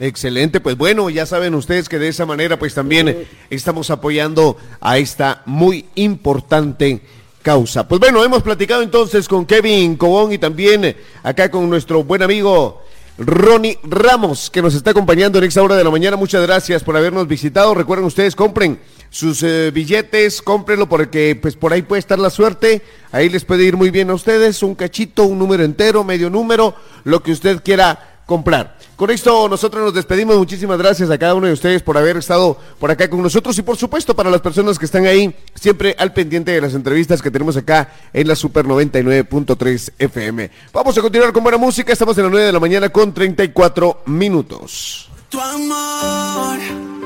Excelente, 0.00 0.60
pues 0.60 0.76
bueno, 0.76 1.08
ya 1.08 1.24
saben 1.24 1.54
ustedes 1.54 1.88
que 1.88 2.00
de 2.00 2.08
esa 2.08 2.26
manera 2.26 2.58
pues 2.58 2.74
también 2.74 3.26
estamos 3.48 3.90
apoyando 3.90 4.56
a 4.80 4.98
esta 4.98 5.42
muy 5.46 5.84
importante 5.94 7.00
causa. 7.42 7.86
Pues 7.86 8.00
bueno, 8.00 8.24
hemos 8.24 8.42
platicado 8.42 8.82
entonces 8.82 9.28
con 9.28 9.46
Kevin 9.46 9.96
Cobón 9.96 10.32
y 10.32 10.38
también 10.38 10.96
acá 11.22 11.48
con 11.48 11.70
nuestro 11.70 12.02
buen 12.02 12.22
amigo 12.22 12.82
Ronnie 13.18 13.78
Ramos, 13.84 14.50
que 14.50 14.60
nos 14.60 14.74
está 14.74 14.90
acompañando 14.90 15.38
en 15.38 15.44
esta 15.44 15.62
hora 15.62 15.76
de 15.76 15.84
la 15.84 15.90
mañana. 15.90 16.16
Muchas 16.16 16.42
gracias 16.42 16.82
por 16.82 16.96
habernos 16.96 17.28
visitado. 17.28 17.72
Recuerden 17.74 18.06
ustedes, 18.06 18.34
compren 18.34 18.80
sus 19.14 19.44
eh, 19.44 19.70
billetes, 19.70 20.42
cómprenlo 20.42 20.88
porque 20.88 21.38
pues 21.40 21.54
por 21.54 21.72
ahí 21.72 21.82
puede 21.82 22.00
estar 22.00 22.18
la 22.18 22.30
suerte, 22.30 22.82
ahí 23.12 23.28
les 23.28 23.44
puede 23.44 23.62
ir 23.62 23.76
muy 23.76 23.90
bien 23.90 24.10
a 24.10 24.14
ustedes, 24.14 24.60
un 24.64 24.74
cachito, 24.74 25.22
un 25.22 25.38
número 25.38 25.62
entero, 25.62 26.02
medio 26.02 26.30
número, 26.30 26.74
lo 27.04 27.22
que 27.22 27.30
usted 27.30 27.62
quiera 27.62 28.18
comprar. 28.26 28.76
Con 28.96 29.12
esto 29.12 29.48
nosotros 29.48 29.84
nos 29.84 29.94
despedimos. 29.94 30.36
Muchísimas 30.36 30.78
gracias 30.78 31.10
a 31.10 31.18
cada 31.18 31.36
uno 31.36 31.46
de 31.46 31.52
ustedes 31.52 31.80
por 31.80 31.96
haber 31.96 32.16
estado 32.16 32.58
por 32.80 32.90
acá 32.90 33.08
con 33.08 33.22
nosotros 33.22 33.56
y 33.56 33.62
por 33.62 33.76
supuesto 33.76 34.16
para 34.16 34.30
las 34.30 34.40
personas 34.40 34.80
que 34.80 34.84
están 34.84 35.06
ahí 35.06 35.32
siempre 35.54 35.94
al 35.96 36.12
pendiente 36.12 36.50
de 36.50 36.60
las 36.60 36.74
entrevistas 36.74 37.22
que 37.22 37.30
tenemos 37.30 37.56
acá 37.56 37.92
en 38.12 38.26
la 38.26 38.34
Super 38.34 38.64
99.3 38.66 39.92
FM. 39.96 40.50
Vamos 40.72 40.98
a 40.98 41.00
continuar 41.00 41.32
con 41.32 41.44
buena 41.44 41.58
música. 41.58 41.92
Estamos 41.92 42.18
en 42.18 42.24
las 42.24 42.32
9 42.32 42.46
de 42.46 42.52
la 42.52 42.60
mañana 42.60 42.88
con 42.88 43.14
34 43.14 44.02
minutos. 44.06 45.08
Tu 45.28 45.40
amor 45.40 46.58